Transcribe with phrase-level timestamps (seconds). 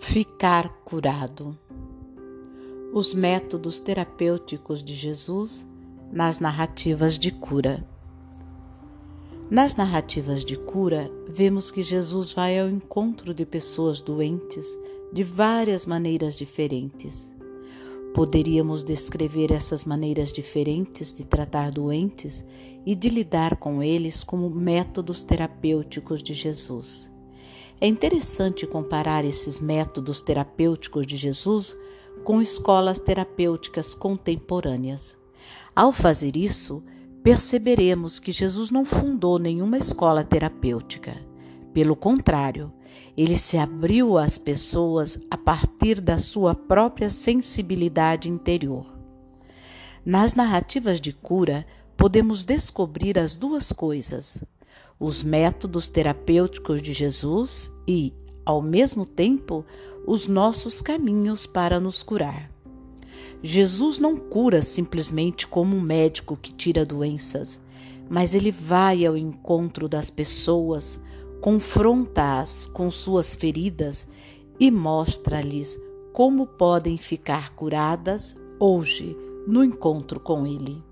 [0.00, 1.58] Ficar curado.
[2.94, 5.66] Os métodos terapêuticos de Jesus
[6.10, 7.86] nas narrativas de cura.
[9.50, 14.66] Nas narrativas de cura, vemos que Jesus vai ao encontro de pessoas doentes
[15.12, 17.30] de várias maneiras diferentes.
[18.14, 22.44] Poderíamos descrever essas maneiras diferentes de tratar doentes
[22.86, 27.10] e de lidar com eles como métodos terapêuticos de Jesus.
[27.80, 31.76] É interessante comparar esses métodos terapêuticos de Jesus
[32.24, 35.16] com escolas terapêuticas contemporâneas.
[35.76, 36.82] Ao fazer isso,
[37.22, 41.16] perceberemos que Jesus não fundou nenhuma escola terapêutica.
[41.72, 42.72] Pelo contrário,
[43.16, 48.86] ele se abriu às pessoas a partir da sua própria sensibilidade interior.
[50.04, 51.64] Nas narrativas de cura,
[51.96, 54.42] podemos descobrir as duas coisas:
[54.98, 58.12] os métodos terapêuticos de Jesus e,
[58.44, 59.64] ao mesmo tempo,
[60.06, 62.50] os nossos caminhos para nos curar.
[63.42, 67.60] Jesus não cura simplesmente como um médico que tira doenças,
[68.08, 70.98] mas ele vai ao encontro das pessoas,
[71.40, 74.08] confronta-as com suas feridas
[74.58, 75.78] e mostra-lhes
[76.12, 80.82] como podem ficar curadas hoje no encontro com ele.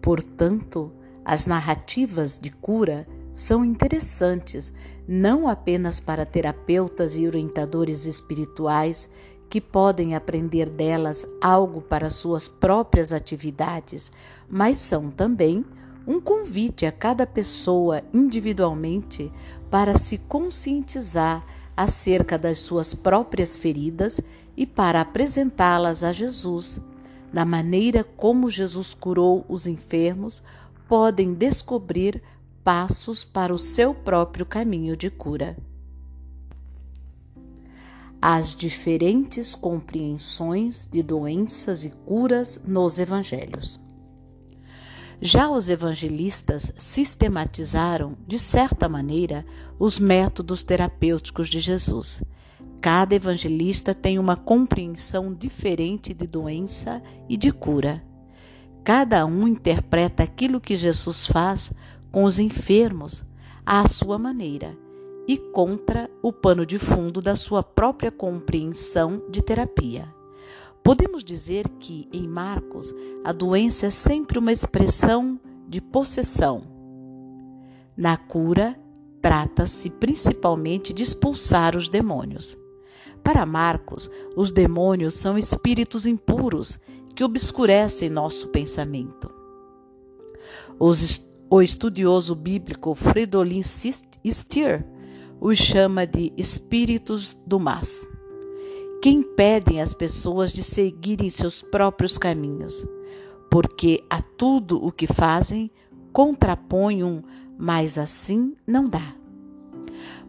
[0.00, 0.92] Portanto,
[1.24, 4.72] as narrativas de cura são interessantes
[5.06, 9.08] não apenas para terapeutas e orientadores espirituais
[9.48, 14.10] que podem aprender delas algo para suas próprias atividades,
[14.48, 15.64] mas são também
[16.06, 19.32] um convite a cada pessoa individualmente
[19.70, 21.44] para se conscientizar
[21.76, 24.20] acerca das suas próprias feridas
[24.56, 26.80] e para apresentá-las a Jesus,
[27.32, 30.42] da maneira como Jesus curou os enfermos
[30.88, 32.22] podem descobrir
[32.62, 35.56] passos para o seu próprio caminho de cura.
[38.20, 43.78] As diferentes compreensões de doenças e curas nos evangelhos.
[45.20, 49.44] Já os evangelistas sistematizaram, de certa maneira,
[49.78, 52.22] os métodos terapêuticos de Jesus.
[52.80, 58.02] Cada evangelista tem uma compreensão diferente de doença e de cura.
[58.84, 61.72] Cada um interpreta aquilo que Jesus faz
[62.12, 63.24] com os enfermos
[63.64, 64.76] à sua maneira
[65.26, 70.06] e contra o pano de fundo da sua própria compreensão de terapia.
[70.82, 76.64] Podemos dizer que, em Marcos, a doença é sempre uma expressão de possessão.
[77.96, 78.78] Na cura,
[79.22, 82.54] trata-se principalmente de expulsar os demônios.
[83.22, 86.78] Para Marcos, os demônios são espíritos impuros
[87.14, 89.30] que obscurecem nosso pensamento.
[90.78, 94.84] Os, o estudioso bíblico Fridolin Stier
[95.40, 98.08] os chama de espíritos do mas,
[99.02, 102.86] que impedem as pessoas de seguirem seus próprios caminhos,
[103.50, 105.70] porque a tudo o que fazem
[106.12, 107.22] contrapõem um
[107.56, 109.14] mas assim não dá.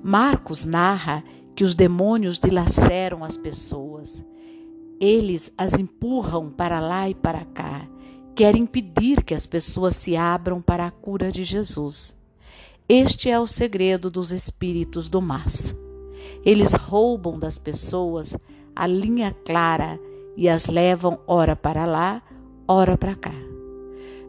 [0.04, 1.24] Marcos narra
[1.56, 4.24] que os demônios dilaceram as pessoas
[5.06, 7.88] eles as empurram para lá e para cá,
[8.34, 12.16] querem impedir que as pessoas se abram para a cura de Jesus.
[12.90, 15.76] Este é o segredo dos espíritos do mas.
[16.44, 18.36] Eles roubam das pessoas
[18.76, 20.00] a linha clara
[20.36, 22.22] e as levam ora para lá,
[22.68, 23.34] ora para cá.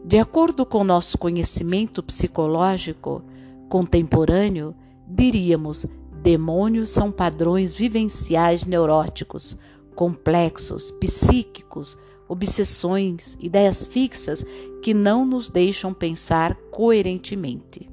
[0.05, 3.23] De acordo com nosso conhecimento psicológico
[3.67, 4.73] contemporâneo,
[5.07, 5.85] diríamos:
[6.21, 9.57] demônios são padrões vivenciais neuróticos
[9.97, 11.97] complexos, psíquicos,
[12.27, 14.45] obsessões, ideias fixas
[14.83, 17.89] que não nos deixam pensar coerentemente.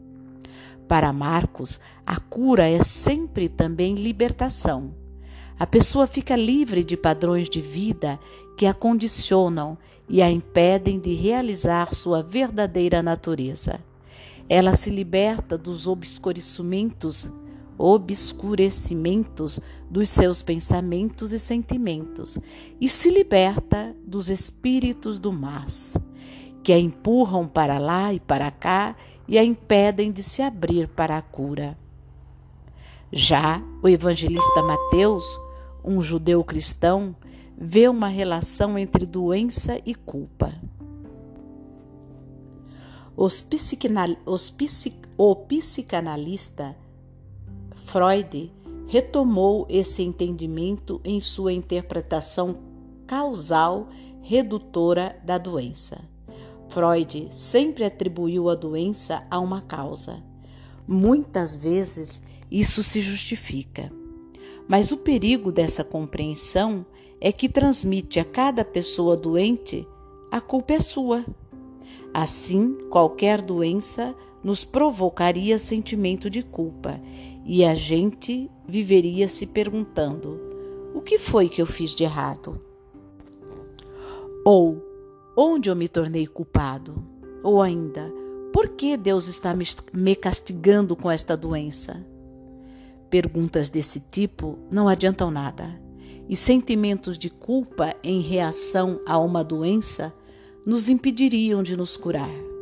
[0.87, 4.95] Para Marcos, a cura é sempre também libertação.
[5.59, 8.21] A pessoa fica livre de padrões de vida
[8.55, 13.81] que a condicionam e a impedem de realizar sua verdadeira natureza.
[14.47, 17.33] Ela se liberta dos obscurecimentos
[17.79, 19.61] obscurecimentos
[19.91, 22.39] dos seus pensamentos e sentimentos
[22.81, 25.97] e se liberta dos espíritos do mas,
[26.63, 31.17] que a empurram para lá e para cá e a impedem de se abrir para
[31.19, 31.77] a cura.
[33.13, 35.25] Já o evangelista Mateus,
[35.85, 37.15] um judeu cristão,
[37.57, 40.55] vê uma relação entre doença e culpa.
[43.17, 43.47] Os
[44.27, 46.77] os psic, o psicanalista
[47.85, 48.51] Freud
[48.89, 52.59] retomou esse entendimento em sua interpretação
[53.07, 53.89] causal
[54.23, 56.01] redutora da doença.
[56.69, 60.23] Freud sempre atribuiu a doença a uma causa.
[60.89, 62.21] Muitas vezes
[62.51, 63.93] isso se justifica.
[64.67, 66.87] Mas o perigo dessa compreensão
[67.21, 69.87] é que transmite a cada pessoa doente
[70.31, 71.25] a culpa é sua.
[72.13, 74.15] Assim, qualquer doença
[74.45, 77.01] nos provocaria sentimento de culpa
[77.47, 80.39] e a gente viveria se perguntando:
[80.95, 82.61] o que foi que eu fiz de errado?
[84.45, 84.85] Ou
[85.37, 87.03] onde eu me tornei culpado?
[87.43, 88.13] Ou ainda,
[88.53, 89.57] por que Deus está
[89.93, 92.05] me castigando com esta doença?
[93.11, 95.81] Perguntas desse tipo não adiantam nada,
[96.29, 100.13] e sentimentos de culpa em reação a uma doença
[100.65, 102.54] nos impediriam de nos curar.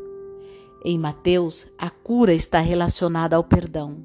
[0.85, 3.99] Em Mateus, a cura está relacionada ao perdão.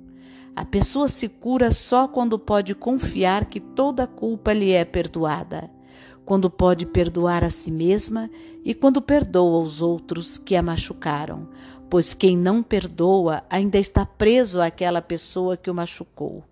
[0.56, 5.72] A pessoa se cura só quando pode confiar que toda culpa lhe é perdoada,
[6.24, 8.30] quando pode perdoar a si mesma
[8.64, 11.48] e quando perdoa os outros que a machucaram,
[11.90, 16.44] pois quem não perdoa ainda está preso àquela pessoa que o machucou.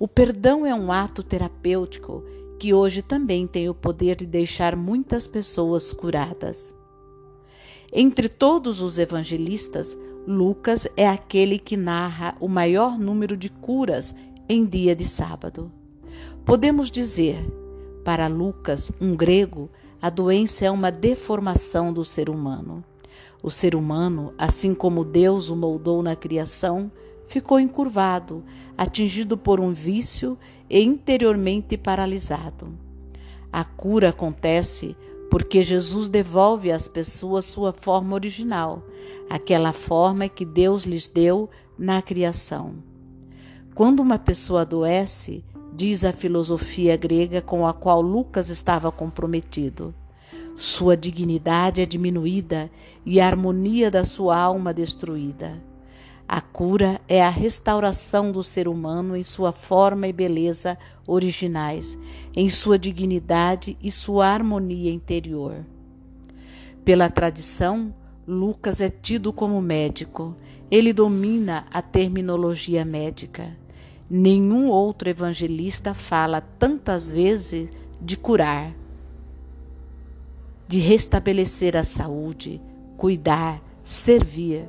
[0.00, 2.24] O perdão é um ato terapêutico
[2.58, 6.74] que hoje também tem o poder de deixar muitas pessoas curadas.
[7.92, 9.96] Entre todos os evangelistas,
[10.26, 14.14] Lucas é aquele que narra o maior número de curas
[14.46, 15.72] em dia de sábado.
[16.44, 17.38] Podemos dizer,
[18.04, 19.70] para Lucas, um grego,
[20.02, 22.84] a doença é uma deformação do ser humano.
[23.42, 26.92] O ser humano, assim como Deus o moldou na criação,
[27.26, 28.44] ficou encurvado,
[28.76, 30.36] atingido por um vício
[30.68, 32.68] e interiormente paralisado.
[33.50, 34.94] A cura acontece
[35.30, 38.82] porque Jesus devolve às pessoas sua forma original,
[39.28, 42.74] aquela forma que Deus lhes deu na criação.
[43.74, 49.94] Quando uma pessoa adoece, diz a filosofia grega com a qual Lucas estava comprometido,
[50.56, 52.68] sua dignidade é diminuída
[53.06, 55.67] e a harmonia da sua alma destruída.
[56.28, 60.76] A cura é a restauração do ser humano em sua forma e beleza
[61.06, 61.98] originais,
[62.36, 65.64] em sua dignidade e sua harmonia interior.
[66.84, 67.94] Pela tradição,
[68.26, 70.36] Lucas é tido como médico.
[70.70, 73.56] Ele domina a terminologia médica.
[74.10, 77.70] Nenhum outro evangelista fala tantas vezes
[78.02, 78.74] de curar,
[80.66, 82.60] de restabelecer a saúde,
[82.98, 84.68] cuidar, servir.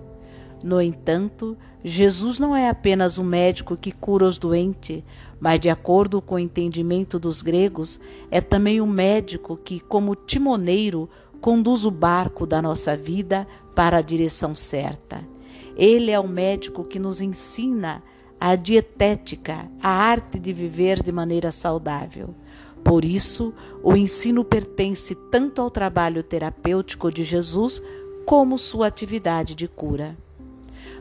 [0.61, 5.03] No entanto, Jesus não é apenas um médico que cura os doentes,
[5.39, 11.09] mas, de acordo com o entendimento dos gregos, é também um médico que, como timoneiro,
[11.39, 15.23] conduz o barco da nossa vida para a direção certa.
[15.77, 18.03] Ele é o médico que nos ensina
[18.37, 22.35] a dietética, a arte de viver de maneira saudável.
[22.83, 23.53] Por isso,
[23.83, 27.81] o ensino pertence tanto ao trabalho terapêutico de Jesus
[28.25, 30.17] como sua atividade de cura.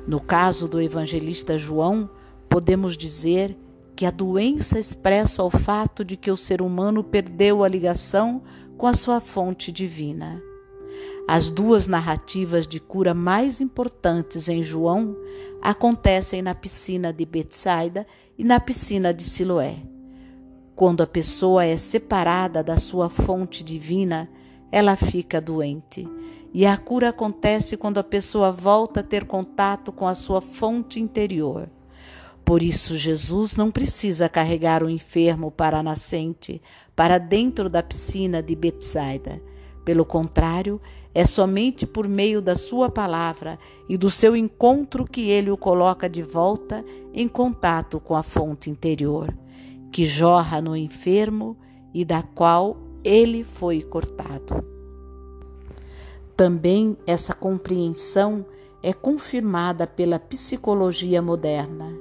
[0.09, 2.09] No caso do evangelista João,
[2.49, 3.55] podemos dizer
[3.95, 8.43] que a doença expressa o fato de que o ser humano perdeu a ligação
[8.79, 10.43] com a sua fonte divina.
[11.29, 15.15] As duas narrativas de cura mais importantes em João
[15.61, 18.07] acontecem na piscina de Betsaida
[18.39, 19.77] e na piscina de Siloé.
[20.75, 24.27] Quando a pessoa é separada da sua fonte divina,
[24.73, 26.09] ela fica doente
[26.53, 30.99] e a cura acontece quando a pessoa volta a ter contato com a sua fonte
[30.99, 31.69] interior.
[32.45, 36.63] Por isso, Jesus não precisa carregar o enfermo para a nascente,
[36.97, 39.43] para dentro da piscina de Betsaida.
[39.85, 40.81] Pelo contrário,
[41.15, 46.09] é somente por meio da sua palavra e do seu encontro que ele o coloca
[46.09, 49.37] de volta em contato com a fonte interior,
[49.93, 51.57] que jorra no enfermo
[51.93, 54.78] e da qual ele foi cortado.
[56.39, 58.47] Também essa compreensão
[58.81, 61.93] é confirmada pela psicologia moderna.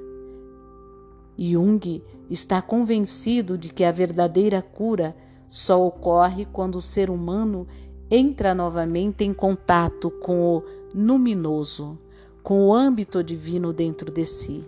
[1.36, 5.16] Jung está convencido de que a verdadeira cura
[5.48, 7.66] só ocorre quando o ser humano
[8.08, 10.62] entra novamente em contato com o
[10.94, 11.98] luminoso,
[12.40, 14.64] com o âmbito divino dentro de si.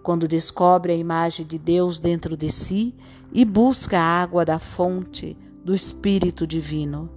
[0.00, 2.94] Quando descobre a imagem de Deus dentro de si
[3.32, 7.10] e busca a água da fonte do Espírito Divino.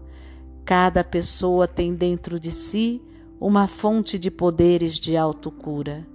[0.66, 3.00] Cada pessoa tem dentro de si
[3.40, 6.08] uma fonte de poderes de autocura,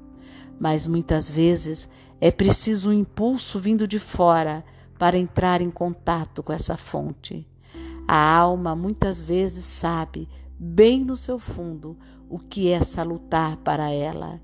[0.59, 1.89] mas muitas vezes
[2.21, 4.65] é preciso um impulso vindo de fora
[4.99, 7.47] para entrar em contato com essa fonte.
[8.09, 10.29] A alma muitas vezes sabe,
[10.59, 11.97] bem no seu fundo,
[12.29, 14.41] o que é salutar para ela,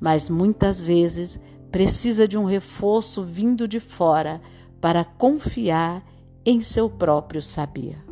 [0.00, 1.38] mas muitas vezes
[1.70, 4.40] precisa de um reforço vindo de fora
[4.80, 6.02] para confiar
[6.46, 8.09] em seu próprio saber.